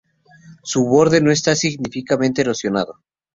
Su 0.63 0.85
borde 0.87 1.21
no 1.21 1.29
está 1.29 1.53
significativamente 1.53 2.41
erosionado. 2.41 3.03